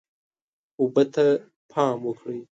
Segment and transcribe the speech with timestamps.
[0.79, 1.25] اوبه ته
[1.71, 2.39] پام وکړئ.